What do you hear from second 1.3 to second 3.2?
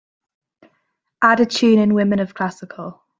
a tune in women of classical